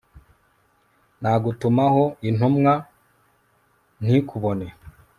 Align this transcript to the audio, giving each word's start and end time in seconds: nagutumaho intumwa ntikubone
nagutumaho 1.21 2.03
intumwa 2.29 2.73
ntikubone 4.03 4.67